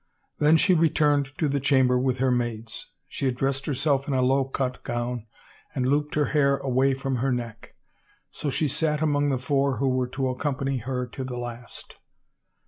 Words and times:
Then 0.39 0.57
she 0.57 0.73
returned 0.73 1.29
to 1.37 1.47
the 1.47 1.59
chamber 1.59 1.99
with 1.99 2.17
her 2.17 2.31
maids. 2.31 2.89
She 3.07 3.25
had 3.27 3.35
dressed 3.35 3.67
herself 3.67 4.07
in 4.07 4.15
a 4.15 4.21
low 4.23 4.45
cut 4.45 4.81
gown, 4.81 5.27
and 5.75 5.85
looped 5.87 6.15
her 6.15 6.25
hair 6.33 6.57
away 6.57 6.95
from 6.95 7.17
her 7.17 7.31
neck. 7.31 7.75
So 8.31 8.49
she 8.49 8.67
sat 8.67 9.03
among 9.03 9.29
the 9.29 9.37
four 9.37 9.77
who 9.77 9.89
were 9.89 10.07
to 10.07 10.29
accompany 10.29 10.77
her 10.79 11.05
to 11.05 11.23
the 11.23 11.37
last. 11.37 11.99